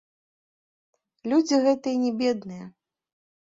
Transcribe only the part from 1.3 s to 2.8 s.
Людзі гэтыя не бедныя.